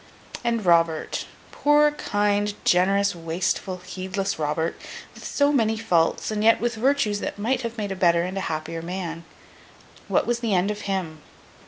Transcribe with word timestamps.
And 0.43 0.65
Robert—poor, 0.65 1.91
kind, 1.91 2.55
generous, 2.65 3.15
wasteful, 3.15 3.77
heedless 3.85 4.39
Robert, 4.39 4.75
with 5.13 5.23
so 5.23 5.51
many 5.53 5.77
faults, 5.77 6.31
and 6.31 6.43
yet 6.43 6.59
with 6.59 6.73
virtues 6.73 7.19
that 7.19 7.37
might 7.37 7.61
have 7.61 7.77
made 7.77 7.91
a 7.91 7.95
better 7.95 8.23
and 8.23 8.35
a 8.35 8.41
happier 8.49 8.81
man—what 8.81 10.25
was 10.25 10.39
the 10.39 10.55
end 10.55 10.71
of 10.71 10.81
him? 10.89 11.21